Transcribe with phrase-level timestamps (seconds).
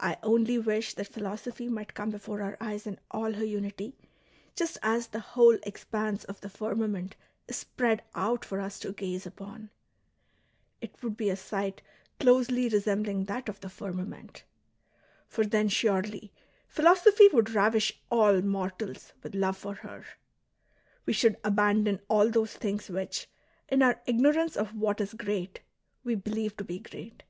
[0.00, 3.94] I only wish that philosophy might come before our eyes in all her unity,
[4.56, 7.14] just as the whole expanse of the firmament
[7.46, 9.70] is spread out for us to gaze upon!
[10.80, 11.80] It would be a sight
[12.18, 14.42] closely resembling that of the firmament.
[15.28, 16.32] For then surely
[16.66, 20.04] philosophy would ravish all mortals with love for her";
[21.06, 23.30] we should abandon all those things which,
[23.68, 25.60] in our ignorance of what is great,
[26.02, 27.22] we believe to be great.